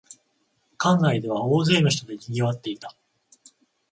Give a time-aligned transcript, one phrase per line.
[0.79, 2.95] 館内では大勢の人でにぎわっていた